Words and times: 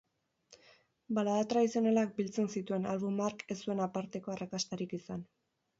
Balada 1.17 1.43
tradizionalak 1.51 2.17
biltzen 2.21 2.49
zituen 2.57 2.91
album 2.95 3.25
hark 3.29 3.47
ez 3.57 3.61
zuen 3.65 3.87
aparteko 3.89 4.37
arrakastarik 4.39 5.03
izan. 5.03 5.29